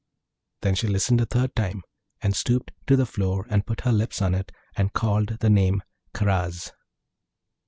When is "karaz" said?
6.11-6.71